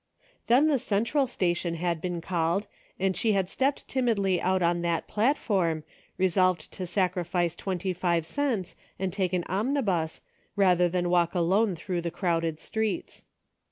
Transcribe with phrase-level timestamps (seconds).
[0.47, 2.65] Then the Central Station had been called,
[2.99, 5.83] and she had stepped timidly out on that platform,
[6.17, 10.21] resolved to sacrifice twenty five cents and take an omnibus,
[10.55, 13.25] rather than walk alone through the crowded streets.